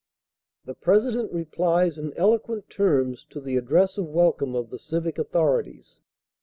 The 0.65 0.73
President 0.73 1.31
replies 1.31 1.99
in 1.99 2.11
eloquent 2.17 2.71
terms 2.71 3.23
to 3.29 3.39
the 3.39 3.55
address 3.55 3.99
of 3.99 4.07
welcome 4.07 4.55
of 4.55 4.71
the 4.71 4.79
civic 4.79 5.19
authorities. 5.19 5.99